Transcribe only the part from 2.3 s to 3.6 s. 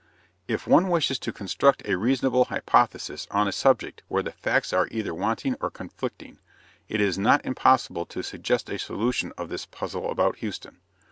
hypothesis on a